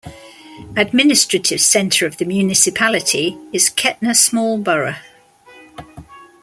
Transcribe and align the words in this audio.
Administrative 0.75 1.61
centre 1.61 2.07
of 2.07 2.17
the 2.17 2.25
municipality 2.25 3.37
is 3.53 3.69
Kehtna 3.69 4.15
small 4.15 4.57
borough. 4.57 4.95